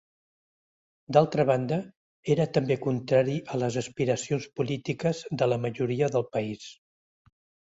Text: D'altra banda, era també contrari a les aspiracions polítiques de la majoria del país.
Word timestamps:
D'altra 1.17 1.43
banda, 1.49 1.77
era 2.35 2.47
també 2.57 2.77
contrari 2.85 3.35
a 3.53 3.59
les 3.65 3.77
aspiracions 3.83 4.49
polítiques 4.61 5.23
de 5.43 5.51
la 5.55 5.63
majoria 5.67 6.11
del 6.17 6.27
país. 6.39 6.67